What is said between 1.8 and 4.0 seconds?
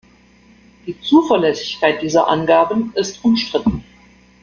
dieser Angaben ist umstritten.